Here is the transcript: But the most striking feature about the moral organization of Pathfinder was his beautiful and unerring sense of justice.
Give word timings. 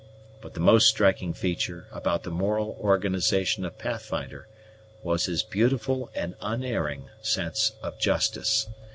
But 0.41 0.55
the 0.55 0.59
most 0.59 0.87
striking 0.89 1.31
feature 1.31 1.85
about 1.91 2.23
the 2.23 2.31
moral 2.31 2.75
organization 2.81 3.63
of 3.63 3.77
Pathfinder 3.77 4.47
was 5.03 5.25
his 5.25 5.43
beautiful 5.43 6.09
and 6.15 6.33
unerring 6.41 7.11
sense 7.21 7.73
of 7.83 7.99
justice. 7.99 8.67